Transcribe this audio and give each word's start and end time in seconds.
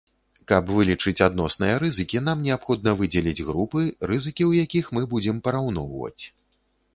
Каб 0.51 0.69
вылічыць 0.75 1.23
адносныя 1.25 1.75
рызыкі 1.83 2.21
нам 2.29 2.41
неабходна 2.47 2.95
выдзеліць 3.03 3.45
групы, 3.51 3.81
рызыкі 4.13 4.43
ў 4.49 4.65
якіх 4.67 4.85
мы 5.01 5.05
будзем 5.13 5.37
параўноўваць. 5.51 6.19